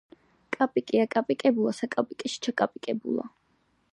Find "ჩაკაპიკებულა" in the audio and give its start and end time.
2.47-3.29